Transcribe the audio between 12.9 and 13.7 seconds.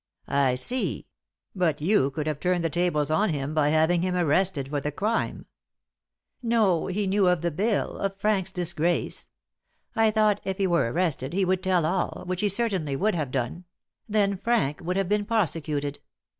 would have done;